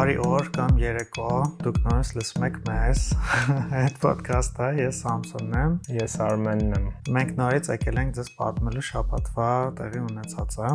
[0.00, 3.02] Բարի օր կամ երեկո։ Դուք նորից լսում եք մեզ։
[3.82, 6.88] Այդ ոդքասթը ես Սամսոնն եմ, ես Արմենն եմ։
[7.18, 9.50] Մենք նորից եկել ենք ձեզ պատմելու շաբաթվա
[9.82, 10.70] տեղի ունեցածը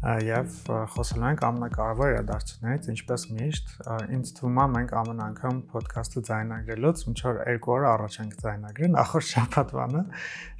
[0.00, 0.52] եւ
[0.94, 3.72] խոսելու ենք ամենակարևոր իրադարձություններից, ինչպես միշտ,
[4.16, 8.90] ինձ թվում է մենք ամեն անգամ ոդքասթը ձայնագրելուց ինչ որ երկու օր առաջ ենք ձայնագրել,
[8.96, 10.02] նախորդ շաբաթվանը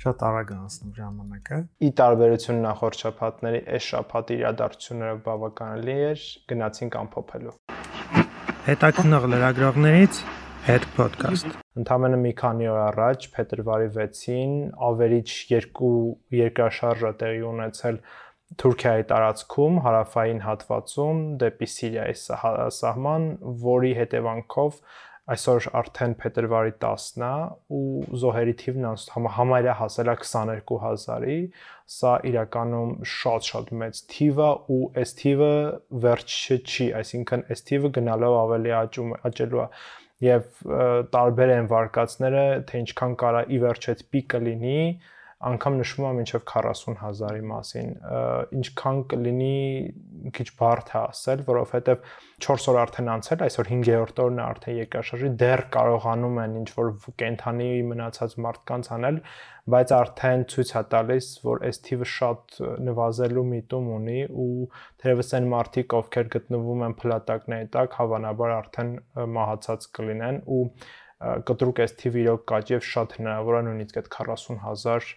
[0.04, 7.56] շատ արագ անցնում ժամանակը։ Ի տարբերություն նախորդ շաբաթների, այս շաբաթի իրադարձությունները բավականալի էր, գնացինք ամփոփելու։
[8.68, 10.22] Հետաքնող լրագրողներից
[10.60, 11.48] Head Podcast։
[11.80, 14.50] Ընդամենը մի քանի օր առաջ, փետրվարի 6-ին,
[14.90, 15.92] ավերիչ երկու
[16.36, 18.00] երկրաշարժը տեղի ունեցել
[18.58, 22.16] Թուրքիայի տարածքում հարավային հատվածում դեպի Սիրիայի
[22.80, 23.28] սահման,
[23.62, 24.80] որի հետևանքով
[25.30, 27.34] այսօր արդեն փետրվարի 10-ն է
[27.76, 28.86] ու զոհերի թիվն
[29.36, 31.36] համարյա հասել է 22000-ի,
[31.96, 35.52] սա իրականում շատ-շատ մեծ թիվ է ու այս թիվը
[36.06, 39.68] վերջը չի, այսինքն այս թիվը գնալով ավելի աճում աճելու է
[40.26, 40.50] եւ
[41.14, 44.80] տարբեր են վարկածները, թե ինչքան կարա ի վերջ այդ պիկը լինի,
[45.40, 47.92] անգամ նշվում է մինչև 40000-ի մասին։
[48.60, 52.02] Ինչքան կլինի քիչ բարդ է ասել, որովհետև
[52.44, 56.92] 4 օր արդեն անցել, այսօր 5-րդ օրն է արդեն երկրաշարժի, դեռ կարողանում են ինչ որ
[57.22, 59.20] կենթանի մնացած մարդկանց անել,
[59.70, 64.52] բայց արդեն ցույց է տալիս, որ այս թիվը շատ նվազելու միտում ունի ու
[65.00, 68.92] թերևս այն մարդիկ, ովքեր գտնվում են փլատակների տակ, հավանաբար արդեն
[69.40, 70.64] մահացած կլինեն ու
[71.20, 75.10] կտրուկ այս թիվը իրոք կաճ եւ շատ հնարավոր է նույնիսկ այդ 40000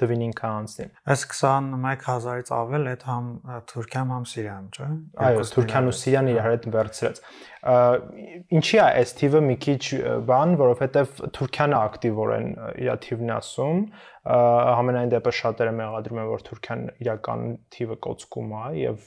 [0.00, 3.30] թվին ինքը անցնի։ Այս 21000-ից ավել այդ համ
[3.70, 4.88] Թուրքիան համ Սիրիան, չէ՞։
[5.28, 7.22] Այո, Թուրքիան ու Սիրիան իրար հետ վերցրեց։
[7.60, 9.82] Ինչի է այս թիվը մի քիչ
[10.30, 12.46] բան, որովհետև Թուրքիանը ակտիվորեն
[12.80, 13.82] իր թիվն ասում,
[14.20, 17.44] համենայն դեպս շատերը մեղադրում են, որ Թուրքիան իրական
[17.76, 19.04] թիվը կոծկում է եւ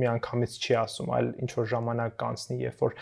[0.00, 2.96] միանգամից չի ասում, այլ ինչ որ ժամանակ կանցնի, երբ որ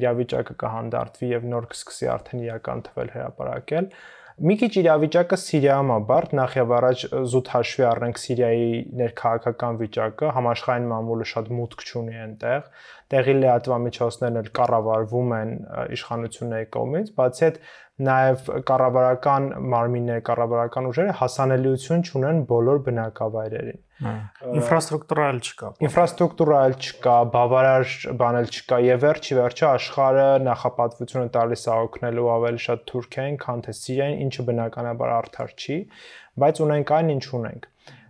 [0.00, 3.90] իրավիճակը կհանդարտվի եւ նոր կսկսի արդեն իրական թվել հրապարակել,
[4.36, 8.66] Մի քիչ իրավիճակը Սիրիայում է բարդ, նախ եւ առաջ զուտ հաշվի առնենք Սիրիայի
[9.00, 12.68] ներքաղաքական վիճակը, համաշխարհային մամուլը շատ մուտք չունի այնտեղ,
[13.16, 15.56] տեղի լրատվամիջոցներն էլ կառավարվում են
[15.96, 17.58] իշխանությունների կողմից, բացի այդ
[18.10, 27.14] նաև կառավարական մարմինները, կառավարական ուժերը հասանելիություն չունեն բոլոր բնակավայրերին։ Ինֆրաստրուկտուրա էլ չկա։ Ինֆրաստրուկտուրա էլ չկա,
[27.32, 33.38] բավարար բան էլ չկա եւ վերջի վերջը աշխարհը նախապատվությունը տալիս է օգնելու ավելի շատ Թուրքիային,
[33.46, 35.78] քան թե Սիրիային, ինչը բնականաբար արդար չի,
[36.44, 37.66] բայց ունենք այն, ինչ ունենք։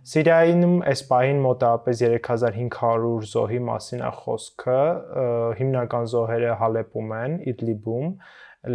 [0.07, 4.77] Սիրիայինում այս պահին մոտավորապես 3500 զոհի մասին է խոսքը,
[5.59, 8.13] հիմնական զոհերը Հալեպում են, Իդլիբում,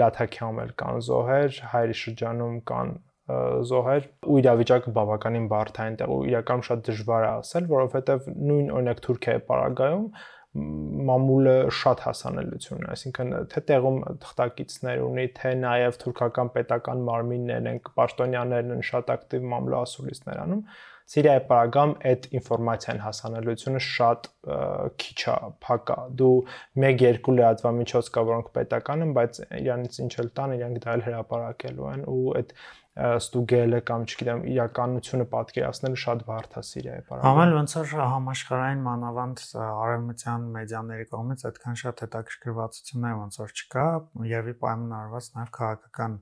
[0.03, 2.93] Լաթաքիանում էլ կան զոհեր, հայերի շրջանում կան
[3.31, 8.71] զոհեր ու իրավիճակը բավականին բարդ է այնտեղ ու իրական շատ դժվար է ասել, որովհետև նույն
[8.77, 10.07] օրինակ Թուրքիայի պարագայում
[10.53, 17.79] մամուլը շատ հասանելիություն ունի, այսինքն թե տեղում թղթակիցներ ունի, թե նաև թուրքական պետական մարմիններ են,
[17.97, 20.67] պաշտոնյաներն են շատ ակտիվ մամլո ասուլիսներ անում,
[21.13, 24.29] Սիրիայի պարագամ այդ ինֆորմացիան հասանելիությունը շատ
[25.03, 25.35] քիչ է,
[25.67, 26.37] փակ է։ Դու
[26.85, 31.91] 1-2 լրատվամիջոց կա, որոնք պետական են, բայց իրանից ինչ էլ տան, իրանք դա էլ հրապարակելու
[31.93, 32.55] են ու այդ
[32.93, 40.45] ստուգելը կամ չգիտեմ իրականությունը պատկերացնելը շատ բարդ է պարագայում։ Համել ոնց որ համաշխարհային մանավանդ արևմտյան
[40.57, 43.87] մեդիաների կողմից այդքան շատ հետաքրքրվածություններ ոնց որ չկա,
[44.33, 46.19] եւի պայմանավորված նաեւ քաղաքական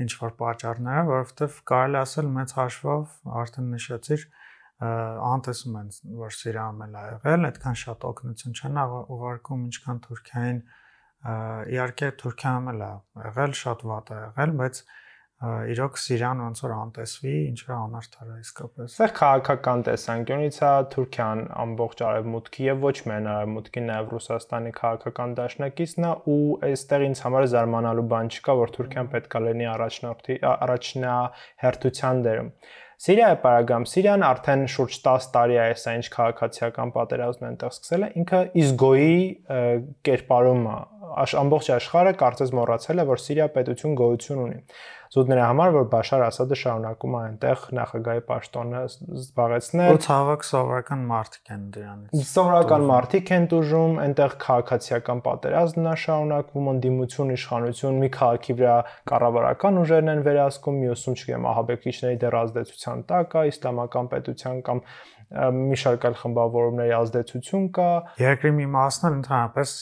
[0.00, 4.26] ինչ որ պատճառները, որովհետև կարելի ասել մեծ հաշվով արդեն նշեցիր
[4.80, 5.88] անտեսում են
[6.20, 10.60] որ Սիրիայում էլ ա եղել, այդքան շատ օգնություն չեն ուղարկում, ինչքան Թուրքիային
[11.76, 12.92] իհարկե Թուրքիայում էլ ա
[13.26, 14.80] եղել, շատ վատ ա եղել, բայց
[15.40, 21.40] իրոք Սիրիան ոնց որ անտեսվի, ինչ որ անարդար է իսկապես։ Սա քաղաքական տեսանկյունից է Թուրքիան
[21.62, 27.48] ամբողջ արևմուտքի եւ ոչ միայն արևմուտքի, նաեւ Ռուսաստանի քաղաքական դաշնակիցն է ու այստեղ ինձ համար
[27.56, 31.16] զարմանալու բան չկա, որ Թուրքիան պետք է լինի առաջնորդի առաջնա
[31.64, 32.54] հերթության դերում։
[33.00, 38.08] Սիրիայի պարագամ Սիրիան արդեն շուրջ 10 տարի է այս ինչ քաղաքացիական պատերազմն այնտեղ սկսել է,
[38.20, 39.22] ինքը Իզգոյի
[40.04, 40.76] կերպարում է
[41.40, 44.60] ամբողջ աշխարհը կարծես մոռացել է, որ Սիրիա պետություն գոյություն ունի
[45.10, 48.82] զուտ նրա համար, որ Բաշար Ասադը շարունակում է այնտեղ նախագահի պաշտոնը
[49.20, 55.96] զբաղեցնել։ Ու ցավոք սովորական մարդիկ են դրանից։ Սովորական մարդիկ են դժում, այնտեղ քաղաքացիական պատերազմն է
[56.04, 58.76] շարունակվում, ընդդիմություն, իշխանություն, մի քաղաքի վրա
[59.10, 64.86] կառավարական ուժերն են վերահսկում, մյուսում չգիտեմ, ահաբեկիչների դեռ ազդեցության տակ է, իսլամական պետության կամ
[65.30, 69.74] մի շարք այլ խմբավորումների ազդեցություն կա։ Երկրի մի մասն ընդհանրապես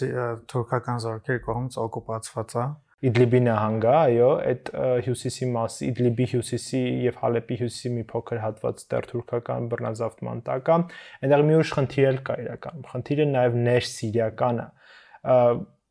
[0.52, 2.66] թուրքական զորքերի կողմից օկուպացված է
[2.98, 4.70] Իդլիբի նահանգը, այո, այդ
[5.06, 10.78] հյուսիսի մաս, Իդլիբի հյուսիսի եւ Հալեպի հյուսիսի մի փոքր հատված դեռ թուրքական բռնազավթման տակ է։
[11.22, 14.66] Այնտեղ մի ուժ խնդիր էլ կա իրական։ Խնդիրը նաեւ ներսիրիական է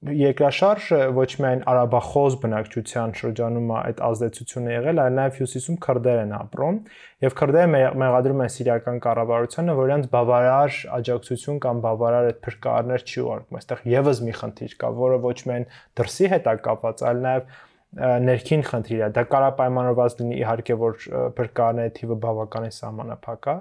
[0.05, 6.33] երկրաշարժը ոչ միայն արաբախոզ բնակչության շրջանում է այդ ազդեցությունը եղել, այլ նաև հյուսիսում քրդեր են
[6.37, 6.77] ապրում,
[7.25, 7.71] եւ քրդերը
[8.03, 13.81] մեղադրում են սիրիական կառավարությանը, որ իրենց բավարար աջակցություն կամ բավարար այդ փրկարներ չի ուղարկում։ Այստեղ
[13.97, 15.67] եւս մի խնդիր կա, որը ոչ միայն
[15.97, 17.49] դրսի հետ է կապված, այլ նաև
[17.97, 21.05] ներքին խնդիր է։ Դա կարա պայմանավորված լինի իհարկե, որ
[21.37, 23.55] փրկարների թիվը բավականին սահմանափակ է,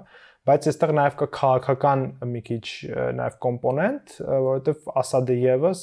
[0.47, 2.65] բայց այստեղ նաև կա քաղաքական մի քիչ
[3.17, 5.81] նաև կոմպոնենտ, որովհետև Ասադը եւս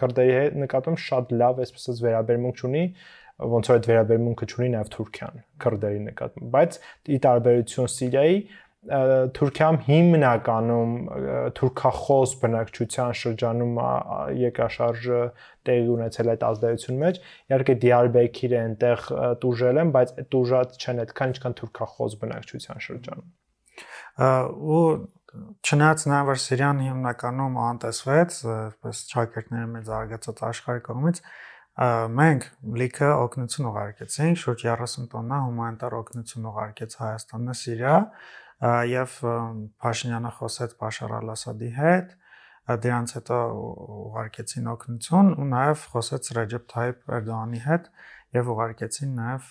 [0.00, 2.84] քրդերի հետ նկատում շատ լավ, այսպես վերաբերմունք ունի,
[3.40, 6.80] ոնց որ այդ վերաբերմունքը ունի նաև Թուրքիան քրդերի նկատմամբ, բայց
[7.16, 8.42] ի տարբերություն Սիրիայի
[8.80, 10.92] Թուրքիայում հիմնականում
[11.58, 13.74] թուրքախոս բնակչության շրջանում
[14.40, 15.18] երկրաշարժը
[15.68, 17.20] տեղի ունեցել այդ ազդեցություն մեջ։
[17.52, 19.04] Իհարկե Դիարբեկիրը այնտեղ
[19.44, 23.28] տուժել են, բայց տուժած չեն այդքան, ինչքան թուրքախոս բնակչության շրջանում
[24.20, 24.84] ու
[25.64, 31.20] չնայած նա որ Սիրիան հիմնականում անտեսվեց, այսպես ճակերտները մեծ արգացած աշխարհի կողմից,
[32.20, 32.46] մենք
[32.80, 37.94] լիքը օգնություն ուղարկեցինք, շուրջ 30 տոննա հումանիտար օգնություն ուղարկեց Հայաստանը Սիրիա,
[38.90, 39.14] եւ
[39.80, 42.10] Փաշինյանը խոսեց Բաշար al-Ասադի հետ,
[42.84, 43.38] դրանց հետո
[44.10, 47.88] ուղարկեցին օգնություն ու նաեւ խոսեց Ռեջեփ Թայիփ Էրդողանի հետ
[48.36, 49.48] եւ ուղարկեցին նաեւ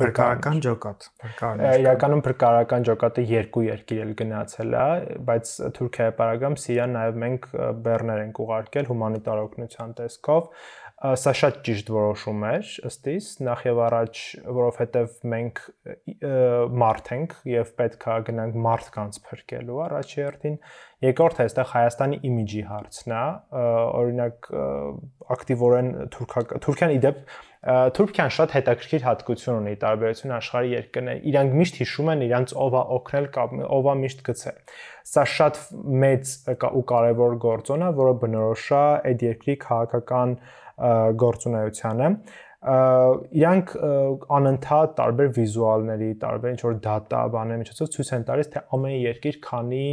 [0.00, 4.86] Փրկարական ջոկատ, փրկարական։ Իրականում փրկարական ջոկատը երկու երկիր էլ գնացել է,
[5.30, 7.48] բայց Թուրքիայի պարագամ Սիրիան նաև մենք
[7.88, 10.48] բեռներ ենք ուղարկել հումանիտար օգնության տեսքով
[11.00, 14.18] սա շատ ճիշտ որոշում էր ըստ իս նախ եւ առաջ
[14.58, 15.60] որովհետեւ մենք
[16.82, 20.58] մարդ ենք եւ պետք է գնանք մարդկանց փրկելու առաջի հերթին
[21.06, 23.22] երկրորդը այստեղ Հայաստանի իմիջի հարցն է
[24.02, 24.50] օրինակ
[25.40, 27.24] ակտիվորեն թուրքական Թուրքիան իդեպ
[27.60, 32.84] Թուրքիան շատ հետաքրքիր հատկություն ունի տարբերություն աշխարհի երկրների։ Իրանք միշտ հիշում են իրանց ով է
[32.96, 34.56] օգնել կամ ով է միշտ գցել։
[35.10, 35.60] Սա շատ
[36.04, 36.32] մեծ
[36.70, 38.80] ու կարևոր գործոն է, որը բնորոշ է
[39.10, 40.34] այդ երկրի քաղաքական
[41.20, 42.08] գործունեությանը
[42.60, 43.70] իրանք
[44.36, 49.38] անընդհատ տարբեր վիզուալների, տարբեր ինչ որ դատա բաների միջոցով ցույց են տալիս թե ամեն երկիր
[49.46, 49.86] քանի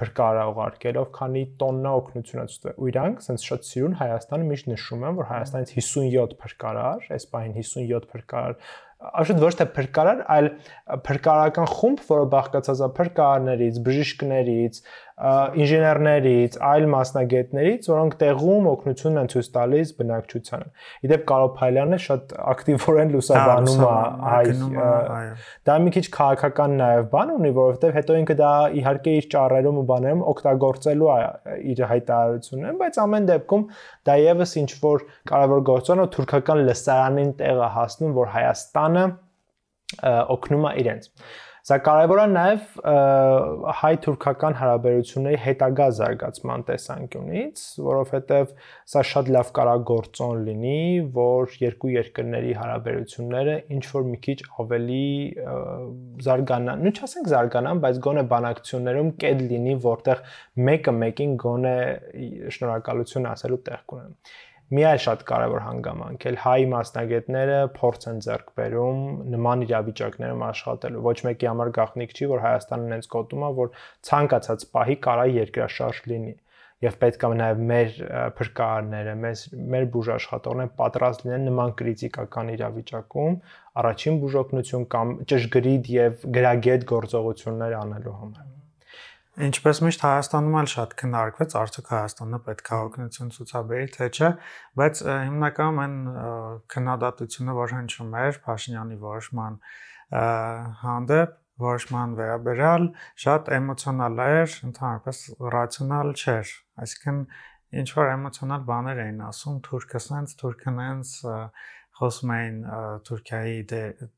[0.00, 5.06] փրկարա ուղարկելով, քանի տոննա օգնություն է ցույց ու իրանք sense շատ սիրուն Հայաստանը միշտ նշում
[5.08, 8.58] են, որ Հայաստանից 57 փրկարար, այս բային 57 փրկարար
[8.96, 10.46] աշուտ ոչ թե փրկարար, այլ
[11.04, 14.78] փրկարական խումբ, որը բաղկացած է փրկարներից, բժիշկներից,
[15.16, 20.66] ինժեներներից, այլ մասնագետներից, որոնք տեղում օգնություն են ցույց տալիս բնակչությանը։
[21.08, 23.94] Իդեպ Կարո Փայլյանը շատ ակտիվորեն լուսաբանում է
[24.26, 24.42] հայ
[25.70, 28.52] դա մի քիչ քաղաքական նաև բան ունի, որովհետև հետո ինքը դա
[28.82, 31.18] իհարկե իր ճառերում ու բաներում օգտագործելու է
[31.72, 33.66] իր հայտարարությունները, բայց ամեն դեպքում
[34.04, 39.08] դա եւս ինչ որ կարևոր գործոն է թուրքական լսարանին տեղը հասնում, որ Հայաստանը
[40.36, 41.12] օգնում է իրենց։
[41.66, 42.66] Սա կարևոր է նաև
[43.80, 48.52] հայ-թուրքական հարաբերությունների հետագա զարգացման տեսանկյունից, որովհետև
[48.92, 50.76] սա շատ լավ կարա գործոն լինի,
[51.16, 55.02] որ երկու երկրների հարաբերությունները ինչ որ մի քիչ ավելի
[56.30, 60.26] զարգանան, ну չասենք զարգանան, բայց գոնե բանակցություններում կետ լինի, որտեղ
[60.70, 61.78] մեկը մեկին գոնե
[62.60, 64.14] շնորհակալություն ասելու տեղ կունեն
[64.74, 69.04] մի այլ շատ կարևոր հանգամանք էլ հայ մասնագետները փորձ են ձեռք բերում
[69.34, 73.70] նման իրավիճակներում աշխատելու ոչ մեկի համար գաղտնիք չի որ Հայաստանը նենց կոտում է որ
[74.10, 76.34] ցանկացած պահի կարա երկրաշարժ լինի
[76.84, 77.94] եւ պետք է նաեւ մեր
[78.40, 79.44] փրկարները, մեր
[79.76, 83.38] մեր բուժաշխատողները պատրաստ լինեն նման կրիտիկական իրավիճակում
[83.84, 88.55] առաջին բուժօգնություն կամ ճշգրիտ եւ գրագետ գործողություններ անելու համար։
[89.36, 94.30] Ինչպես միշտ Հայաստանում էլ շատ քննարկվեց, արդյոք Հայաստանը պետք է օգնություն ցուցաբերի թե չէ,
[94.80, 95.96] բայց հիմնականում այն
[96.72, 99.58] քննադատությունը, որ հնչում էր Փաշինյանի որոշման
[100.80, 101.34] հանդեպ,
[101.66, 102.88] որոշման վերաբերյալ,
[103.26, 105.20] շատ էմոցիոնալ էր, ընդհանրապես
[105.56, 106.54] ռացիոնալ չէր։
[106.86, 107.20] Այսինքն
[107.76, 111.12] ինչ որ էմոցիոնալ բաներ էին ասում, թուրքը սենց, թուրքը նենց
[111.96, 112.58] խոսում էին
[113.08, 113.60] Թուրքիայի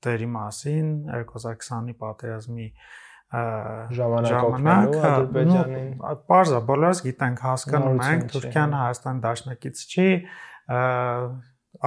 [0.07, 2.71] դերի մասին 2020-ի պատերազմի
[3.29, 5.89] ժամանակ օգնելու Ադրբեջանին։
[6.33, 10.09] Պարզա, բոլորս գիտենք, հասկանում ենք, Թուրքիան Հայաստան դաշնակից չի,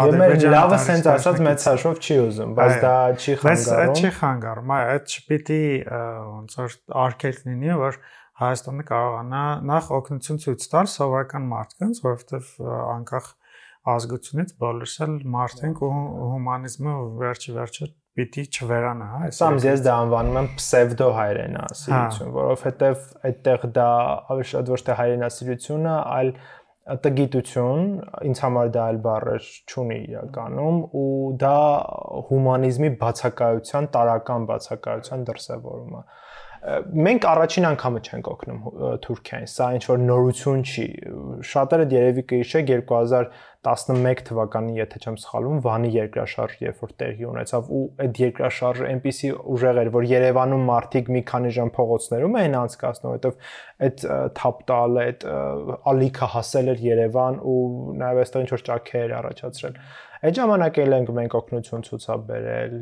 [0.01, 4.73] Ադրբեջանը լավը սենց ասած մեծ հաշվով չի ուզում, բայց դա չի խանգարում։ Բայց չի խանգարում,
[4.77, 7.97] այ այդ չպիտի ոնց որ արկել լինի, որ
[8.41, 12.53] Հայաստանը կարողանա նախ օգնություն ցույց տալ սովորական մարդկանց, որովհետև
[12.95, 13.27] անկախ
[13.91, 15.91] ազգությունից բոլորս էլ մարդ ենք ու
[16.31, 17.87] հումանիզմը վերջի վերջը
[18.17, 23.85] պիտի չվերանա, հա, Սամ ես դա անվանում եմ պսևդո հայրենասիրություն, հա։ որովհետև այդտեղ դա
[24.33, 26.33] ավելի շատ ոչ թե հայրենասիրությունը, այլ
[27.05, 27.87] տգիտություն,
[28.27, 31.07] ինձ համար դա այլ բառեր չունի իրականում ու
[31.43, 31.57] դա
[32.31, 36.03] հումանիզմի բացակայության, տարական բացակայության դրսևորում է
[36.61, 38.65] մենք առաջին անգամը չենք օգնում
[39.01, 40.83] Թուրքիային։ Սա ինչ որ նորություն չի։
[41.51, 47.81] շատերը երևի կհիշեք 2011 թվականին, եթե չեմ սխալվում, Վանի երկրաշարժը երբ որ տեղի ունեցավ ու
[48.05, 53.51] այդ երկրաշարժը այնպիսի ուժեղ էր, որ Երևանում մարդիկ մի քանի ժամ փողոցներում էին անցկացնում, որովհետև
[53.81, 54.05] այդ
[54.37, 55.27] թափտալը, այդ
[55.91, 57.59] ալիքը հասել էր Երևան ու
[58.01, 59.77] նաև այստեղ ինչ որ ճաքեր առաջացրել։
[60.21, 62.73] Այդ ժամանակ էլ ենք մենք օգնություն ցուցաբերել,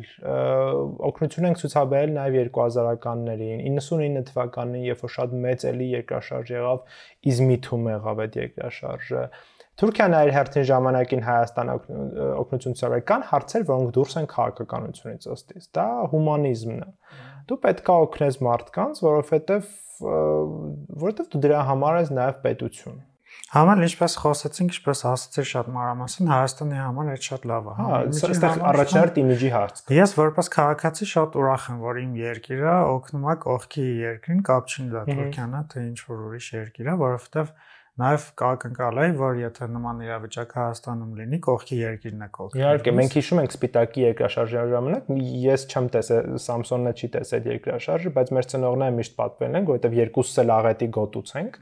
[1.08, 6.84] օգնություն ենք ցուցաբերել նաև 2000-ականներին, 99 թվականին, երբ որ շատ մեծ էլի երկրաշարժ եղավ,
[7.31, 9.24] Իզմիթում եղավ այդ երկրաշարժը։
[9.79, 15.86] Թուրքիան այլ հերթին ժամանակին Հայաստան օգնություն ցուցաբերել կան հարցեր, որոնք դուրս են քաղաքականությունից ըստիս։ Դա
[16.12, 16.89] հումանիզմն է։
[17.48, 23.00] Դու պետք է օգնես մարդկանց, որովհետև որովհետև դու դրա համար ես նաև պետություն
[23.50, 28.62] Համալ ինչպես խոսեցինք, ինչպես ասացի շատ մանրամասն, Հայաստանի համար այդ շատ լավ է, հա։ Այստեղ
[28.69, 33.88] առաջնարդ իմիջի հարց։ Ես որպես քաղաքացի շատ ուրախ եմ, որ իմ երկիրը օգնում է կողքի
[34.03, 37.53] երկրին, կապ չունի դա Թուրքիանա, թե ինչ որ ուրիշ երկիր է, որովհետև
[37.99, 43.15] Նաև կակնկալ է, որ եթե նման իրավիճակ Հայաստանում լինի, կողքի երկիրն է կողքի։ Իհարկե, մենք
[43.19, 45.09] հիշում ենք Սպիտակի երկրաշարժի ժամանակ,
[45.43, 50.39] ես չեմ տեսել, Samsung-ը չի տեսել երկրաշարժը, բայց մեր ծնողները միշտ պատմել են, որովհետև երկուսս
[50.39, 51.59] էլ աղետի գոտուց ենք։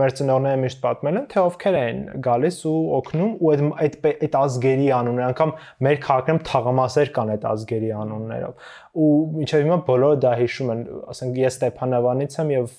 [0.00, 4.38] Մեր ծնողները միշտ պատմել են, թե ովքեր են գալիս ու օգնում ու այդ այդ այդ
[4.38, 5.54] ազգերի անունները, անգամ
[5.88, 8.68] մեր քաղաքում թաղամասեր կան այդ ազգերի անուններով
[8.98, 10.80] ու մինչև հիմա բոլորը դա հիշում են,
[11.12, 12.72] ասենք ես Ստեփանավանից եմ եւ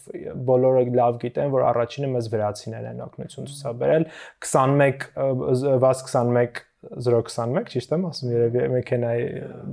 [0.50, 4.08] բոլորը լավ գիտեն, որ առաջինը մեզ վրացիներ են օգնություն ցուցաբերել.
[4.50, 5.08] 21
[5.86, 9.24] վազ 21 021, ճիշտ եմ ասում, երևի մեքենայի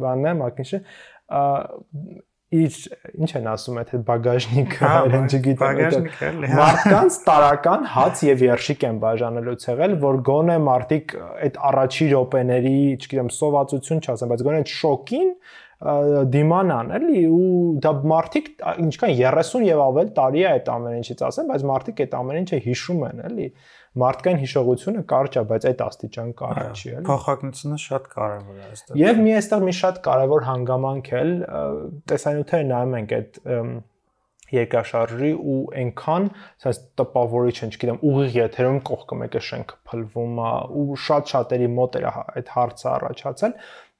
[0.03, 0.81] բանն է, մակինշը
[2.57, 2.75] իր
[3.19, 5.81] ինչ են ասում այդ բագաժնիկը, հա, այլն չգիտեմ,
[6.27, 11.15] էլի։ հա։ Մարդկանց տարական հաց եւ երշիկ են բաժանելուց եղել, որ գոնե մարդիկ
[11.47, 15.33] այդ առաջի րոպեների, չգիտեմ, սովածություն չասեմ, բայց գոնե այդ շոկին
[15.77, 17.49] դիմանան, էլի ու
[17.85, 18.47] դա մարդիկ
[18.87, 22.61] ինչքան 30 եւ ավել տարի է այդ ամեն ինչից ասեմ, բայց մարդիկ այդ ամեն ինչը
[22.67, 23.49] հիշում են, էլի
[23.97, 28.99] մարդկային հիշողությունը կարճ է, բայց այդ աստիճան կարճ չի, էլի։ Փոխակնությունը շատ կարևոր է այստեղ։
[29.03, 31.31] Եվ մի այստեղ մի շատ կարևոր հանգամանք էլ
[32.13, 33.41] տեսանյութերը նայում ենք այդ
[34.47, 36.27] երկաշարժի ու այնքան,
[36.61, 40.51] ասես տպավորիչ են, չգիտեմ, ուղիղ եթերում կողքը մեկը շենքը փլվում է
[40.83, 43.57] ու շատ շատերի մոտ էր այդ հարցը առաջացել,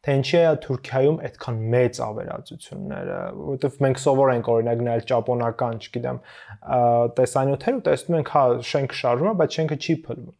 [0.07, 6.21] թե ինչի է Թուրքիայում այդքան մեծ ավերածությունները, որովհետև մենք սովոր ենք օրինակ նայել ճապոնական, չգիտեմ,
[7.19, 10.35] տեսանյութեր ու տեսնում ենք, հա, շենքը շարժվում է, բայց շենքը չի փլվում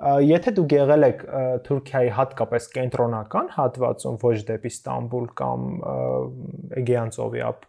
[0.00, 1.24] եթե դուք եղել եք
[1.66, 5.66] Թուրքիայի հատկապես կենտրոնական հատվածում, ոչ դեպի Ստամբուլ կամ
[6.80, 7.66] Էգեյան ծովի ապ,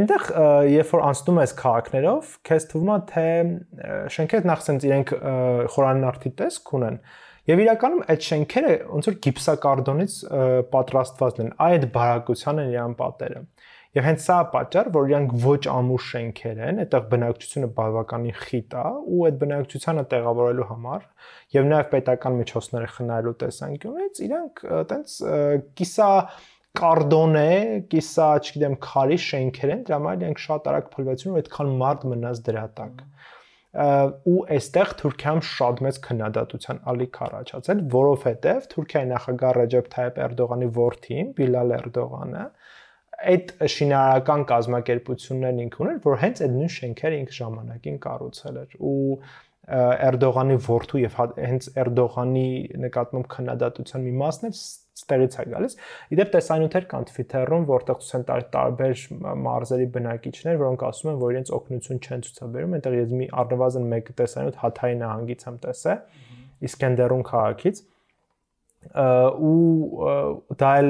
[0.00, 0.28] այնտեղ
[0.70, 3.26] երբ որ անցնում ես քաղաքներով, քեզ թվում է թե
[4.14, 5.12] շենքերը նախ sense իրենք
[5.74, 7.00] խորանարդի տեսք ունեն,
[7.48, 10.16] Եվ իրականում այդ շենքերը ոնց որ գիպսակարդոնից
[10.74, 13.42] պատրաստված են, այդ բարակության են իրան պատերը։
[13.90, 18.84] Եվ հենց սա պատճառ, որ իրանք ոչ ամուր շենքեր են, այդտեղ բնակչությունը բավականին խիտ է
[19.16, 21.08] ու այդ բնակչությանը տեղավորելու համար
[21.56, 25.16] եւ նաեւ պետական միջոցները խնայելու տեսանկյունից իրանք տենց
[25.80, 26.10] կիսա
[26.78, 27.50] կարդոն է,
[27.90, 32.42] կիսա, չգիտեմ, քարի շենքեր են, դրա համար իրանք շատ արագ փլվեցին ու այդքան մարդ մնաց
[32.46, 33.02] դրա տակ
[33.70, 41.30] ու այստեղ Թուրքիայում շատ մեծ քննադատության ալիք առաջացել, որովհետև Թուրքիայի նախագահ Ռեջեփ Թայիփ Էրդողանի որդին
[41.38, 42.42] Բիլալ Էրդողանը
[43.30, 48.98] այդ շինարարական կազմակերպություններն ինք ուներ, որ հենց այդ նույն շենքերը ինք ժամանակին կառուցել էր ու
[49.70, 52.46] Էրդողանի որդու եւ հենց Էրդողանի
[52.84, 54.56] նկատմամբ քննադատության մի մասն էլ
[55.00, 55.76] ստերից է գալիս։
[56.14, 59.04] Իդեպ տեսանյութեր կան Twitter-ում, որտեղ ցույց են տալիս տարբեր
[59.50, 64.12] մարզերի բնակիչներ, որոնք ասում են, որ իրենց օգնություն չեն ցուցաբերում։ Այնտեղ ես մի առնվազն մեկ
[64.20, 66.04] տեսանյութ Հաթայի նահանգից եմ տեսել,
[66.60, 67.78] Իսկենդերուն քաղաքից
[68.80, 70.88] ու դա էլ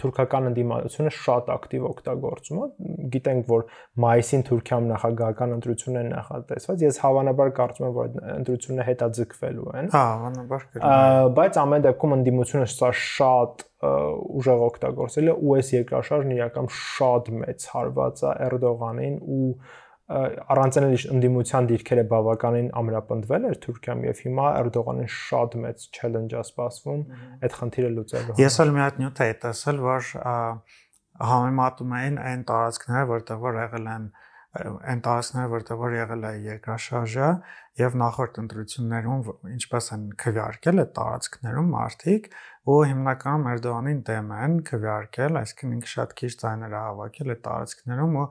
[0.00, 2.66] թուրքական ընդդիմադությունը շատ ակտիվ օգտագործում է։
[3.14, 3.62] Գիտենք, որ
[4.04, 9.92] մայիսին Թուրքիայում նախագահական ընտրություններ են նախատեսված։ Ես հավանաբար կարծում եմ, որ այդ ընտրությունները հետաձգվելու են։
[9.94, 16.34] Հա, հավանաբար կլինի։ Բայց ամեն դեպքում ընդդիմությունը սա շատ ուժեղ օգտագործել է ու այս երկրաշարժն
[16.34, 19.48] իրական շատ մեծ հարված է Էրդողանին ու
[20.04, 27.04] առանցել ընդդիմության դիրքերը բավականին ամրապնդվել էր Թուրքիայում եւ հիմա Էրդողանին շատ մեծ challenge-ա սպասվում
[27.48, 30.12] այդ խնդիրը լուծելու։ Ես էլ մի հատ նյութ էի տեսել, որ
[31.24, 34.06] համեմատում էին այն տարածքները, որտեղ որ եղել են
[34.54, 37.28] այն տարածքները, որտեղ որ եղել է երկրաշարժը
[37.80, 42.28] եւ նախորդ ընտրություններում ինչպես են քվեարկել այդ տարածքներում մարդիկ
[42.70, 48.14] ու հիմնականում Էրդողանին դեմ են քվեարկել, այսինքն ինքը շատ քիչ ձայներ է հավաքել այդ տարածքներում
[48.22, 48.28] ու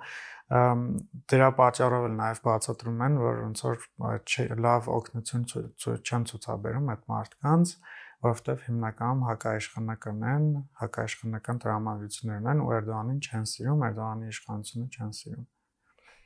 [0.53, 7.73] դրա պատճառով էլ նաև բացատրում են, որ ոնց որ լավ օգնություն չեն ցուցաբերում այդ մարդկանց,
[8.27, 10.45] որովհետև հիմնականում հակաիշխանական են,
[10.83, 15.47] հակաիշխանական տրամադրություններն են ու Էրդողանին չեն սիրում, Էրդողանի իշխանությունը չեն սիրում։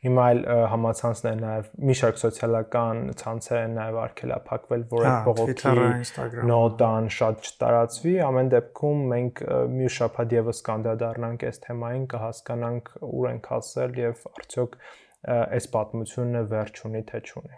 [0.06, 0.39] Հիմա այլ
[0.72, 7.48] համացանցներ նաև մի շարք սոցիալական ցանցեր են նաև արգելափակվել, որ հա, այդ բողոքի նոտան շատ
[7.48, 9.42] չտարածվի։ Ամեն դեպքում մենք
[9.74, 14.77] մյուս շաբաթ եւս կանդրադառնանք այս թեմային, կհասկանանք ուր ենք հասել եւ արդյոք
[15.58, 17.58] այս պատմությունը վերջ ունի թե չունի։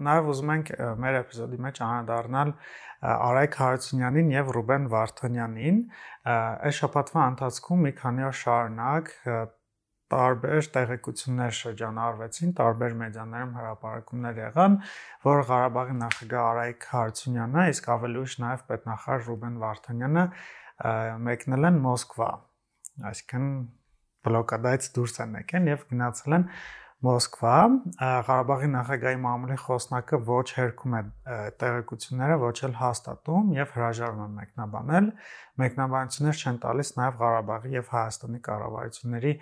[0.00, 2.52] Նաև ուզում ենք մեր էպիզոդի մեջ անդառնալ
[3.00, 5.80] Արայք Հարությունյանին եւ Ռուբեն Վարդանյանին։
[6.32, 9.10] Այս շաբաթվա ընթացքում մի քանի օր շարունակ
[10.10, 14.76] տարբեր տեղեկություններ շրջանառվեցին, տարբեր մեդիաներում հրապարակումներ եղան,
[15.26, 20.24] որ Ղարաբաղի նախագահ Արայք Հարությունյանը, իսկ ավելի ուշ նաև պետնախարար Ռուբեն Վարդանյանը
[21.30, 22.30] մեկնել են Մոսկվա։
[23.10, 23.48] Այսինքն
[24.26, 26.46] բլոկադայից դուրս են եկել եւ գնացել են
[27.00, 27.52] Մոսկվա
[28.00, 31.00] Ղարաբաղի նախագահի մամուլի խոսնակը ոչ հերքում է
[31.62, 35.08] տեղեկությունները, ոչ էլ հաստատում եւ հրաժարվում է մեկնաբանել։
[35.64, 39.32] Մեկնաբանություններ չեն տալիս նաեւ Ղարաբաղի եւ Հայաստանի կառավարությունների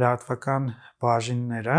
[0.00, 0.70] լրատվական
[1.04, 1.76] բաժինները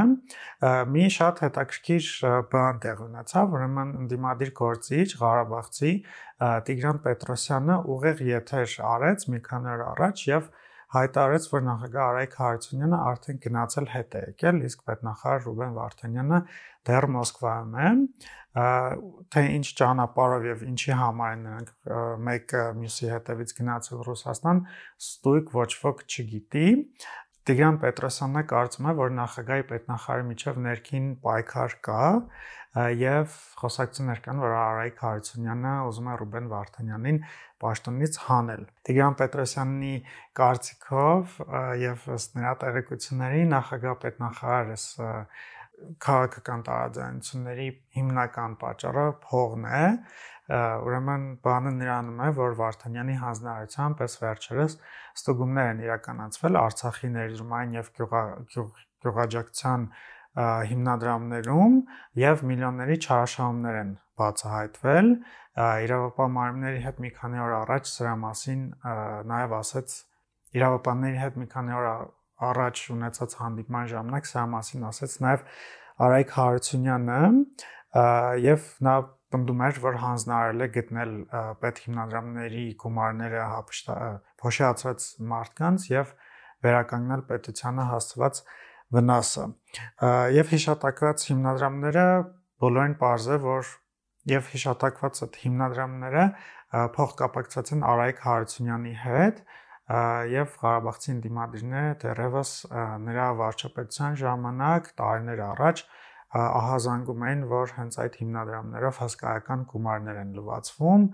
[0.94, 2.12] մի շատ հետաքրքիր
[2.54, 5.92] բան տեղ ունեցավ, ուրեմն ընդդիմադիր գործիչ Ղարաբաղցի
[6.70, 10.50] Տիգրան Պետրոսյանը ուղիղ եթեր արեց մի քանի օր առաջ եւ
[10.88, 16.40] հայտարարեց, որ նախագահ Արայք Հարությունյանը արդեն գնացել հետ է եկել, իսկ պետնախարար Ռուբեն Վարդանյանը
[16.88, 17.90] դեռ Մոսկվայում է
[18.58, 21.92] թե ինչ ճանապարհով եւ ինչի համար են նրանք
[22.28, 24.62] մեկը մյուսի հետևից գնացել Ռուսաստան,
[25.04, 26.68] ստույգ ոչ ոք չգիտի։
[27.48, 32.08] Տիգրան Պետրոսյանն կարծում է, որ նախագահի պետնախարարի միջև ներքին պայքար կա
[33.00, 37.20] եւ խոսակցություններ կան, որ Արայք Հարությունյանը ուզում է Ռուբեն Վարդանյանին
[37.64, 39.94] պաշտոնից հանել։ Տիգրան Պետրոսյանի
[40.42, 41.38] կարծիքով
[41.88, 44.86] եւ ըստ նրա տեղեկությունների նախագահ պետնախարարս
[46.04, 49.84] քաղաքական տարաձայնությունների հիմնական պատճառը փողն է
[50.48, 54.76] ուրեմն բանը նրանում է որ Վարդանյանի հանձնարարությամբ ես վերջերս
[55.20, 59.88] ստուգումներ են իրականացվել Արցախի ներդրումային եւ գյուղաճակցության
[60.72, 61.76] հիմնադրամներում
[62.22, 65.10] եւ միլիոնների չարաշահումներ են բացահայտվել
[65.58, 68.62] իրավապահ մարմինների հետ մի քանի օր առաջ սրա մասին
[69.32, 69.96] նաև ասաց
[70.58, 71.88] իրավապահների հետ մի քանի օր
[72.48, 75.46] առաջ ունեցած հանդիպման ժամանակ սրա մասին ասաց նաև
[76.08, 77.22] Արայք Հարությունյանը
[78.46, 78.96] եւ նա
[79.34, 81.12] պնդում էր, որ հանձնարարել է գտնել
[81.64, 83.42] պետ հիմնադրամների գումարները
[84.42, 86.14] փոշիացած մարդկանց եւ
[86.68, 88.42] վերականգնել պետությանը հասցված
[88.98, 89.46] վնասը։
[90.38, 92.06] Եվ հիշատակված հիմնադրամները
[92.64, 93.74] բոլորին ողջ է, որ
[94.28, 96.24] եւ հիշատակված այդ հիմնադրամները
[96.98, 99.38] փոխկապակցված են Արայք Հարությունյանի հետ
[100.34, 102.50] եւ Ղարաբաղցի դիմադրիչները դեռևս
[103.08, 105.84] նրա վարչապետության ժամանակ տարիներ առաջ
[106.38, 111.06] ահազանգում էին, որ հենց այդ հիմնադրամներով հսկայական գումարներ են լվացվում,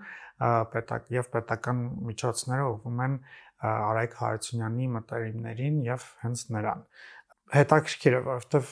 [0.73, 1.81] պետակ եւ պետական
[2.11, 3.17] միջոցները ուղղվում են
[3.63, 6.87] Արայք Հարությունյանի մտերիմներին եւ հենց նրան
[7.53, 8.69] հետաքրքիր է, որովհետև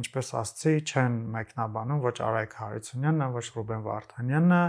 [0.00, 4.60] ինչպես ասացի, չեն մեկնաբանում ոչ Արայք Հարությունյանը, ոչ Ռուբեն Վարդանյանը,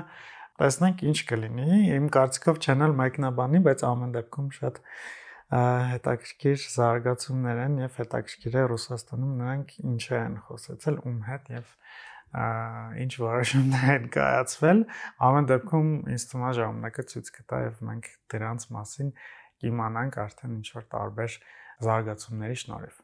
[0.60, 4.82] տեսնենք ինչ կլինի։ Իմ կարծիքով չեն էլ մեկնաբանի, բայց ամեն դեպքում շատ
[5.54, 11.74] հետաքրքիր զարգացումներ են եւ հետաքրքիր է Ռուսաստանում նրանք ինչ են խոսեցել ում հետ եւ
[13.06, 14.82] ինչ որոշումներ են կայացվել
[15.30, 19.14] ամեն դեպքում ինձ թվում է ժամանակը ցույց կտա եւ մենք դրանց մասին
[19.66, 21.38] կիմանանք արդեն ինչ որ տարբեր
[21.86, 23.00] զարգացումների շնորհիվ։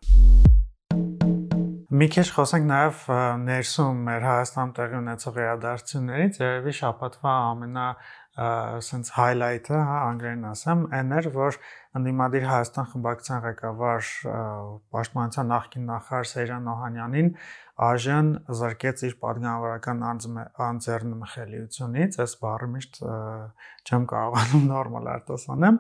[1.92, 3.00] Մի քիչ խոսենք նաև
[3.46, 7.88] ներսում մեր Հայաստանում տեղի ունեցող իրադարձություններից, երևի շաբաթվա ամենա
[8.32, 11.58] սենց highlight-ը, հա, անգլերեն ասեմ, այն էր, որ
[12.00, 14.12] ընդդիմադիր Հայաստան խմբակցության ղեկավար
[14.96, 17.32] պաշտպանության նախկին նախարար Սեյրան Օհանյանին
[17.82, 18.28] Աժեն
[18.62, 20.02] զրկեց իր падգամավորական
[20.66, 23.00] անձեռնմխելիությունից, այս բառը միշտ
[23.90, 25.80] չեմ կարողանում նորմալ արտասանեմ,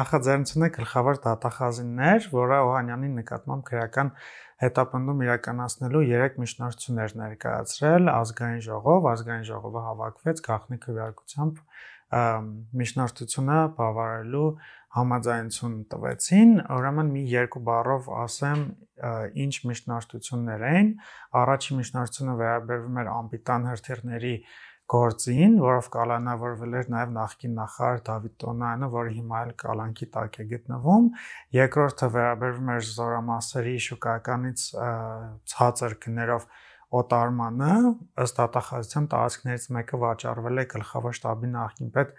[0.00, 4.14] նախաձեռնությունը գլխավոր դատախազիններ, որը Օհանյանի նկատմամբ քրական
[4.60, 11.62] հետապնդում իրականացնելու 3 միջնորդություններ ներկայացրել ազգային ժողով, ազգային ժողովը հավաքվեց գախնի քվեարկությամբ
[12.80, 14.48] միջնորդությունը բավարարելու
[14.96, 18.64] համաձայնություն տվեցին, ուրեմն մի երկու բառով ասեմ
[19.44, 20.88] ինչ միջնորդություններ են։
[21.40, 24.34] Առաջին միջնորդությունը վերաբերվում էր ամբիտան հրթիռների
[24.90, 30.46] գործին, որով կալանավորվել էր նաև նախկին նախարար Դավիթ Տոնյանը, որը հիմա էլ կալանքի տակ է
[30.50, 31.06] գտնվում։
[31.60, 34.66] Երկրորդը վերաբերվում էր զորամասերի շուկայականից
[35.54, 36.48] ցածր գներով
[37.00, 37.74] օտարմանը,
[38.26, 42.16] ըստ դատախազության տարածքներից մեկը վաճառվել է գլխավոր շտաբի նախկին պետ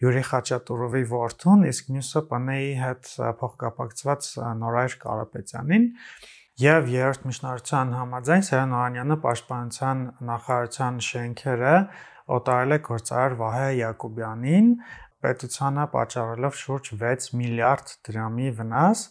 [0.00, 3.08] Յուրի Խաչատուրովի որդուն, իսկ մյուսը ՊՆ-ի հետ
[3.40, 4.28] փոխկապակցված
[4.60, 5.84] Նորայր Կարապետյանին
[6.60, 11.74] եւ երրորդ միջնորդության համաձայն Սերան Օրանյանը պաշտպանության նախարարության շենքերը
[12.40, 14.72] օտարել է գործարար Վահե Յակոբյանին
[15.24, 19.06] պետությանը պատճառելով շուրջ 6 միլիարդ դրամի վնաս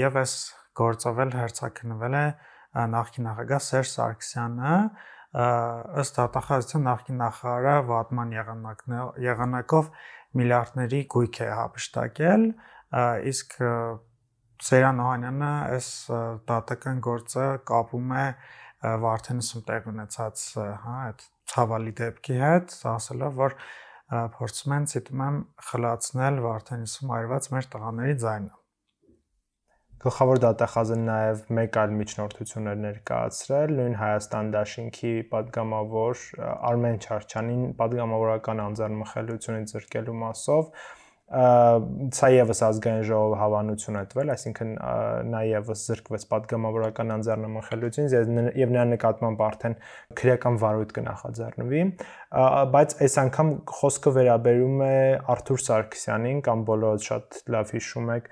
[0.00, 0.34] եւ այս
[0.80, 2.26] գործովել հերցակնվել է
[2.94, 4.74] նախկին նախագահ Սերժ Սարգսյանը
[5.30, 8.32] ըստ հատախազության նախկին նախարարը վատման
[9.22, 9.90] եղանակով
[10.40, 12.46] միլիարդների գույք է հապշտակել
[13.30, 13.54] իսկ
[14.60, 15.90] Սերան Օհանյանը այս
[16.50, 18.26] դատական գործը կապում է
[19.04, 20.44] Վարդենիսում տեղ ունեցած
[20.82, 23.56] հա այդ ցավալի դեպքի հետ ասելով որ
[24.36, 28.59] փորձում են ցիտում եմ խլացնել Վարդենիսում այրված մեր տղաների ձայնը
[30.00, 36.22] Գլխավոր դատախազն նաև մեկ այլ միջնորդություն էր ներկայացրել նույն Հայաստան Դաշինքի падգամավոր
[36.70, 40.70] Արմեն Չարչյանին падգամավորական անձեռնմխելիությունից զրկելու մասով,
[41.30, 44.70] ցա եւս ազգային ժողովը հավանություն է տվել, այսինքն
[45.30, 48.16] նա եւս զրկվեց падգամավորական անձեռնման խելությունից
[48.58, 49.76] եւ նրա նկատմամբ արդեն
[50.18, 51.84] քրեական վարույթ կնախաձեռնվի,
[52.74, 54.98] բայց այս անգամ խոսքը վերաբերում է
[55.36, 58.30] Արթուր Սարգսյանին կամ բոլորը շատ լավ հիշում եք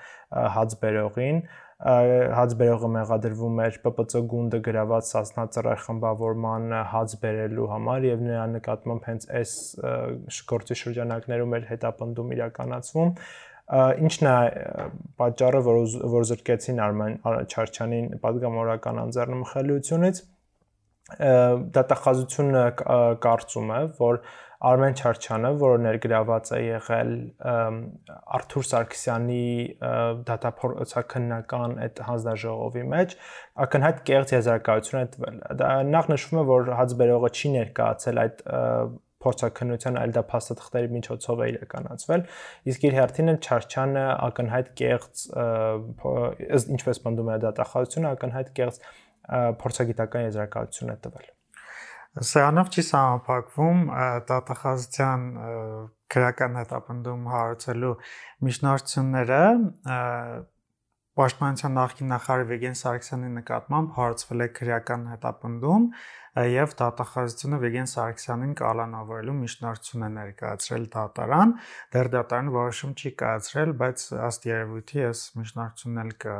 [0.58, 1.42] հաց բերողին,
[1.78, 8.46] հաց բերողը մեղադրվում էր ՊՊՑ գունդը գրաված սասնա ծռայ խմբավորման հաց բերելու համար եւ նրա
[8.54, 9.52] նկատմամբ հենց այս
[10.50, 13.12] գործի շրջանակներում էր հետապնդում իրականացվում
[14.08, 14.34] ինչն է
[15.22, 15.78] պատճառը որ
[16.18, 20.22] որ զրկեցին Արմեն Չարչյանին падգամորական անձեռնմխելիությունից
[21.78, 22.64] դա տախազությունը
[23.22, 24.22] կարծում է որ
[24.58, 27.12] Արմեն Չարչյանը, որը ներգրաված է եղել
[28.38, 29.42] Արթուր Սարգսյանի
[30.30, 33.14] դատափորձակնական այդ հանձնաժողովի մեջ,
[33.66, 35.38] ակնհայտ կեղծ եզրակացություն է տվել։
[35.94, 38.42] Նախ նշվում է, որ հացբերողը չի ներկայացել այդ
[39.22, 42.22] փորձակնության այլ դա փաստաթղթերի միջոցով է իրականացվել
[42.72, 45.24] իսկ իր հերթին էլ Չարչյանը ակնհայտ կեղծ
[46.78, 48.80] ինչպես պնդում է դատախազությունը ակնհայտ կեղծ
[49.64, 51.34] փորձագիտական եզրակացություն է տվել
[52.18, 53.82] Սրանով չի համապակվում
[54.28, 55.24] դատախազության
[56.10, 57.96] քրական հետապնդում հարուցելու
[58.48, 59.42] միջնորդությունները
[61.18, 65.86] Պաշտպանության նախկին նախարար Վիգեն Սարգսյանի նկատմամբ հարցվել է քրեական հետապնդում
[66.46, 71.54] եւ դատախազությունը Վիգեն Սարգսյանին կալանավորելու միջնորդություն է ներկայացրել դատարան։
[71.94, 76.38] Դեռ դատարանը որոշում չի կայացրել, բայց ըստ երևույթի այս միջնորդությունն էլ կա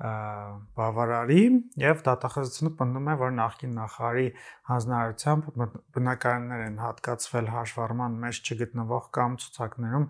[0.00, 1.42] բավարարի
[1.80, 4.28] եւ դատախազությունը պնդում է, որ նախկին նախարարի
[4.70, 5.50] հանձնարարությամբ
[5.96, 10.06] բնակարաններ են հատկացվել հաշվառման մեջ չգտնվող կամ ցուցակներում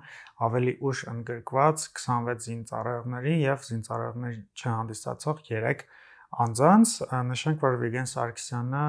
[0.47, 5.85] ավելի ուշ ընդգրկված 26 զինծառայողների եւ զինծառայողներ չհանդիսացող 3
[6.31, 6.91] անձանց
[7.27, 8.83] նշենք որ Վիգեն Սարգսյանը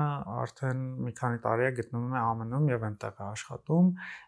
[0.44, 3.88] արդեն մի քանի տարի է գտնվում է ԱՄՆ-ում եւ այնտեղ է աշխատում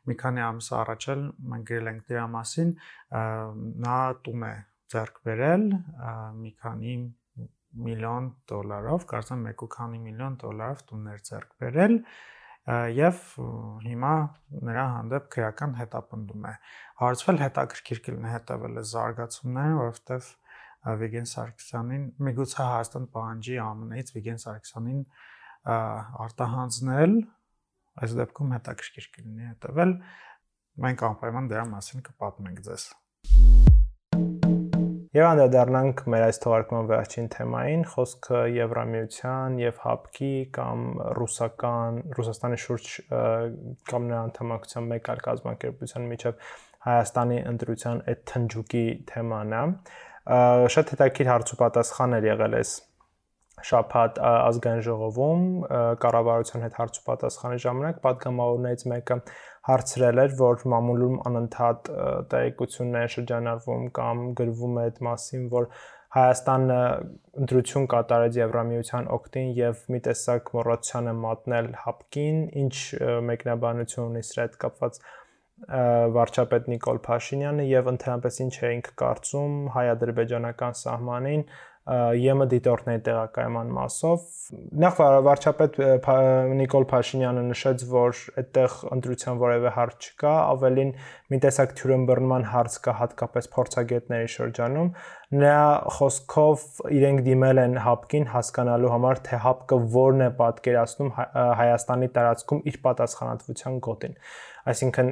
[0.09, 1.21] մի քանի ամիս առաջ էլ
[1.53, 2.71] մենք գրել ենք դրա մասին
[3.85, 4.55] նա տուն է
[4.93, 5.65] ձեռք բերել
[6.43, 6.95] մի քանի
[7.73, 11.95] միլիոն դոլարով, կարծեմ 1.5 միլիոն դոլարով տուններ ձեռք բերել
[12.95, 13.17] եւ
[13.83, 14.13] հիմա
[14.69, 16.53] նրա հանդեպ քրական հետապնդում է։
[17.01, 20.29] Հարցվել հետաքրքիր կլինի հետևել է զարգացումները, որովհետեւ
[21.03, 25.03] Վիգեն Սարգսյանին միգուցե Հայաստան պահանջի ԱՄՆ-ից Վիգեն Սարգսյանին
[26.23, 27.13] արտահանձնել,
[28.03, 29.95] այս դեպքում հետաքրքիր կլինի հետևել։
[30.83, 32.91] Մենք անպայման դրա մասին կպատմենք ձեզ։
[35.13, 40.79] Եվ անդրադառնանք մեր այս թողարկման վերջին թեմային՝ խոսքը Եվրամիության եւ ՀԱՊԿ-ի կամ
[41.19, 42.87] ռուսական Ռուսաստանի շուրջ
[43.91, 46.41] կամ նրա անդամակցության մեկ այլ կազմակերպության միջև
[46.87, 49.61] Հայաստանի ընտրության այդ թնջուկի թեման է։
[50.73, 52.73] Շատ հետաքրքիր հարց ու պատասխան էր եղել այս
[53.69, 55.43] շաբաթ ազգային ժողովում
[56.03, 59.17] կառավարության հետ հարց ու պատասխանի ժամանակ պատգամավորներից մեկը
[59.67, 61.91] հարցրել էր, որ մամուլում անընդհատ
[62.33, 65.69] տեղեկություններ շրջանառվում կամ գրվում է այդ մասին, որ
[66.13, 66.79] Հայաստանը
[67.41, 72.75] ընտրություն կատարեց Եվրամիության օկտին եւ մի տեսակ մոռացության է մատնել հապկին, ինչ
[73.29, 74.99] մեկնաբանություն ունի սրա հետ կապված
[76.17, 81.43] վարչապետ Նիկոլ Փաշինյանը եւ ընդհանրապես ինչ էինք կարծում հայ-ադրբեջանական սահմանին
[81.83, 84.21] ԵՄ դիտորդների տեղակայման մասով
[84.83, 85.79] նախ վարչապետ
[86.59, 90.93] Նիկոլ Փաշինյանը նշեց, որ այդտեղ ընտրության որևէ հարց չկա, ավելին
[91.33, 94.89] մի տեսակ թյուրըմբռնման հարց կա հատկապես փորձագետների շրջանում։
[95.43, 95.59] Նրա
[95.97, 101.13] խոսքով իրենք դիմել են հապկին հասկանալու համար, թե հապկը որն է պատկերացնում
[101.59, 104.19] Հայաստանի տարածքում իր պատասխանատվության գոտին
[104.71, 105.09] այսինքն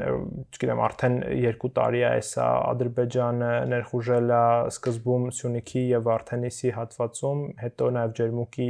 [0.55, 7.89] չգիտեմ արդեն 2 տարի է այսա Ադրբեջանը ներխուժել է սկզբում Սյունիքի եւ Վարդենիսի հատվածում, հետո
[7.97, 8.69] նաեւ Ջերմուկի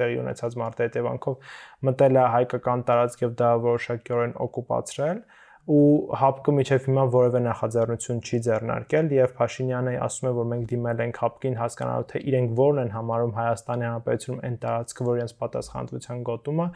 [0.00, 1.52] տեղի ունեցած մարտի հետևանքով
[1.90, 5.22] մտել է հայկական տարածք եւ դա որոշակիորեն օկուպացրել
[5.68, 11.02] ու հապկը միջև հիմա որևէ նախաձեռնություն չի ձեռնարկել եւ Փաշինյանը ասում է որ մենք դիմել
[11.04, 16.22] ենք հապկին հասկանալու թե իրենք որն են համարում Հայաստանի Հանրապետությունում այն տարածքը, որ իրենց պատասխանատվության
[16.28, 16.66] գոտումը,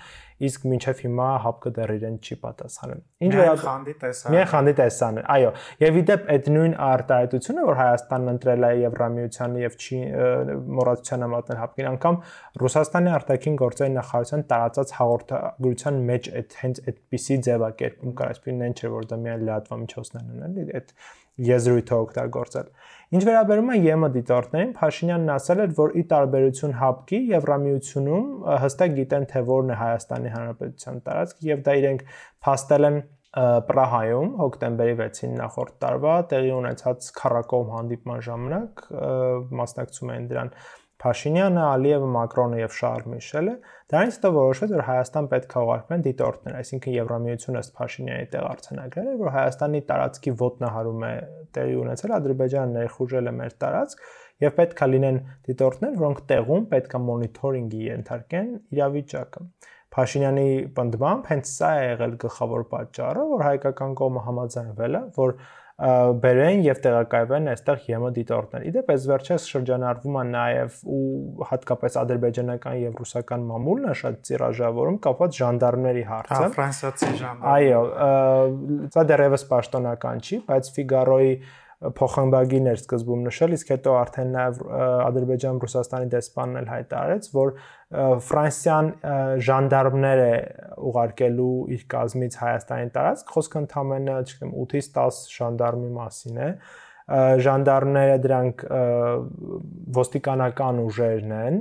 [0.42, 5.50] իսկ մինչև հիմա հապկը դեռ իրեն չի պատասխանել։ Ինչ վերաբերի տեսան։ Միայն խանդի տեսան։ Այո,
[5.82, 10.00] եւ իդեպ այդ նույն արտահայտությունը, որ Հայաստանն ընտրել է Եվրամիությանը եւ չի
[10.82, 12.18] մոռացության համատնել հապկին, անգամ
[12.62, 19.06] Ռուսաստանի արտաքին գործերի նախարարության տարածած հաղորդագրության մեջ այդ հենց այդպիսի ձևակերպում կար, այսինքն չէ որ
[19.12, 20.92] դա միայն լրատվամիջոցներն են, էլի, այդ
[21.48, 22.68] եզրույթը օգտագործել։
[23.12, 28.28] Ինչ վերաբերում է ԵՄ դիտորդներին, Փաշինյանն ասել էր, որ ի տարբերություն ՀԱՊԿ-ի Եվրամիությունում
[28.66, 32.06] հստակ գիտեն, թե որն է Հայաստանի Հանրապետության տարածքը եւ դա իրենք
[32.46, 38.82] փաստել են Պրահայում հոկտեմբերի 6-ին նախորդ տարվա տեղի ունեցած քառակողմ հանդիպման ժամանակ
[39.62, 40.50] մասնակցում էին դրան
[41.02, 43.54] Փաշինյանը, Ալիևը, Մակրոնը եւ Շարլ Միշելը,
[43.90, 49.08] դրանից հետո որոշվեց, որ Հայաստան պետք է ուղարկվեն դիտորդներ, այսինքն Եվրամիությունը ըստ Փաշինյանի տեղ արձանագրել
[49.10, 51.12] է, որ Հայաստանի տարածքի ոտնահարում է
[51.58, 54.06] տեղի ունեցել, Ադրբեջանը ներխուժել է մեր տարածք
[54.42, 59.44] եւ պետք է լինեն դիտորդներ, որոնք տեղում պետք է մոնիթորինգի ենթարկեն իրավիճակը։
[59.92, 65.34] Փաշինյանի պնդմամբ հենց սա է եղել գլխավոր պատճառը, որ հայկական կողմը համաձայնվել է, որ
[65.82, 72.76] բերեն եւ տեղակայվեն այստեղ ԵՄ դիտորդներ։ Իդեպ այս վերջերս շրջանառվում է նաեւ ու հատկապես ադրբեջանական
[72.82, 77.82] եւ ռուսական մամուլն է շատ ծիրաժավորում կապված ժանդարմների հարցը։ Հա, ֆրանսիացի ժանդարմ։ Այո,
[78.94, 81.34] դա դեռևս պաշտոնական չի, բայց Ֆիգարոյի
[81.98, 84.60] փոխանցագի ներսկզբում նշել, իսկ հետո արդեն նաև
[85.08, 87.52] Ադրբեջան-Ռուսաստանի դեսպանն էլ հայտարարեց, որ
[88.28, 88.90] Ֆրանսիան
[89.48, 90.34] ժանդարմներ է
[90.92, 96.48] ուղարկելու իր կազմից Հայաստանի տարածք, խոսքը ընդամենը, չգիտեմ, 8-ից 10 ժանդարմի մասին է,
[97.44, 98.62] ժանդարմները դրանք
[99.96, 101.58] ոստիկանական ուժերն են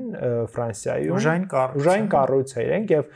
[0.53, 3.09] Ֆրանսիայում ուժային կառույց ուժային կառույց է իրենք եւ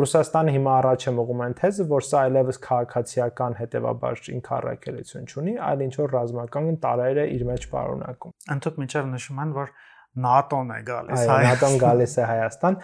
[0.00, 5.84] Ռուսաստանը հիմա առաջ է մղում այն թեզը որ սա այլևս քաղաքացիական հետեւաբար ինքարակելություն չունի այլ
[5.86, 9.72] ինչ որ ռազմական տարերը իր մեջ պարունակում ընդհանուր միջև նշում են որ
[10.18, 12.76] ՆԱՏՕ-ն է գալիս հայ ՆԱՏՕ-ն գալիս է Հայաստան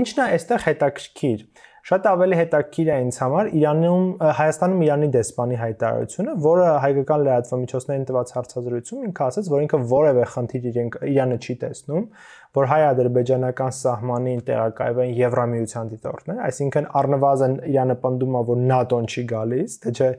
[0.00, 1.44] ինչն է այստեղ հետաքրքիր
[1.82, 4.02] Շատ ավելի հետաքրքիր է ինձ համար Իրանում
[4.38, 10.68] Հայաստանում Իրանի դեսպանի հայտարարությունը, որը հայկական լրատվամիջոցներին տված հարցազրույցում ինքը ասաց, որ ինքը որևէ խնդիր
[10.70, 12.04] իրենք Իրանը չի տեսնում,
[12.52, 19.76] որ հայ-ադրբեջանական սահմանին տեղակայվեն Եվրամիության դիտորդներ, այսինքն առնվազն Իրանը պնդում է, որ ՆԱՏՕ-ն չի գալիս,
[19.82, 20.10] թե չէ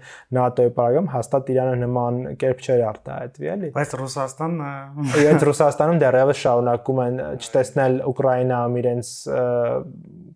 [0.43, 7.03] ՆԱՏՕ-ի բարակամ հաստատ Իրանը նման կերպ չէր արտահայտվի, էլի։ Բայց Ռուսաստանն Իրենց Ռուսաստանում դեռևս շարունակում
[7.05, 9.13] են չտեսնել Ուկրաինայում իրենց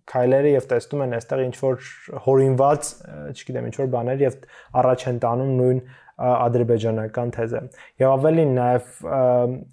[0.08, 1.88] քայլերը եւ տեսնում են այստեղ ինչ որ
[2.28, 2.92] հորինված,
[3.34, 4.38] չգիտեմ, ինչ որ բաներ եւ
[4.82, 5.82] առաջ են տանում նույն
[6.18, 7.64] ադրբեջանական թեզը։
[8.02, 8.94] Եվ ավելին նաև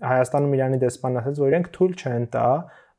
[0.04, 2.48] Հայաստանում Իրանի դեսպանն ասաց, որ իրենք թույլ չեն տա,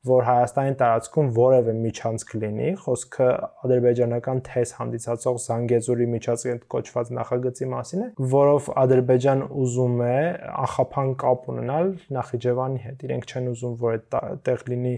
[0.05, 3.29] որ Հայաստանի տարածքում որևէ միջանցք լինի, խոսքը
[3.65, 10.19] ադրբեջանական թեզ հանդիսացող Զանգեզուրի միջազգային կոչված նախագծի մասին է, որով Ադրբեջան ուզում է
[10.65, 14.95] ախափան կապ ունենալ Նախիջևանի հետ։ Իրենք չեն ուզում, որ այդտեղ լինի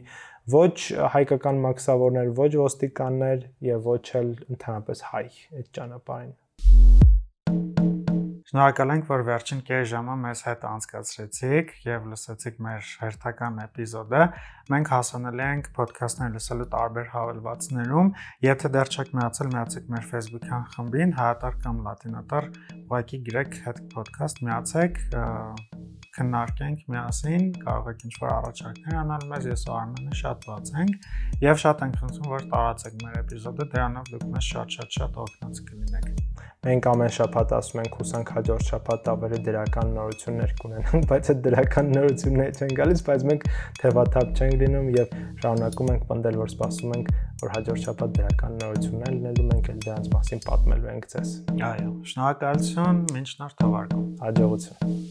[0.48, 5.26] ոչ հայկական մաքսավորներ, ոչ ոստիկաններ եւ ոչ էլ ընդհանրապես հայ
[5.60, 6.36] այդ ճանապարհին։
[8.48, 14.22] Շնորհակալ ենք, որ վերջին կես ժամը մեզ հետ անցկացրեցիք եւ լսեցիք մեր հերթական էպիզոդը։
[14.72, 18.14] Մենք հասանելի ենք ոդքասթներ լսելու տարբեր հավելվածներում։
[18.48, 22.50] Եթե դեռ չեք միացել, միացեք մեր Facebook-յան խմբին, հայատար կամ լատինատար,
[22.88, 25.04] ուղղակի գրեք հետ ոդքասթ, միացեք,
[26.18, 31.10] քննարկենք միասին, կարող եք ինչ-որ առաջարկներ անալ մեզ, ես ու Արմենը շատ բաց ենք
[31.48, 36.28] եւ շատ ենք խնդրում, որ տարածեք մեր էպիզոդը, դրանով դուք մեզ շատ-շատ շատ օգնած կլինեք։
[36.68, 41.92] Մենք ամեն շաբաթ ասում ենք հուսանք հաջորդ շաբաթ ավելի դրական նորություններ կունենանք, բայց այդ դրական
[41.94, 43.46] նորությունները չեն գալիս, բայց մենք
[43.82, 49.14] թևաթափ չենք լինում եւ շարունակում ենք պնդել, որ սպասում ենք, որ հաջորդ շաբաթ դրական նորություններ
[49.18, 51.38] լինելու մենք էլ դրանց մասին պատմելու ենք ձեզ։
[51.70, 55.07] Այո, շնորհակալություն, մինչ նոր թողարկում։ Հաջողություն։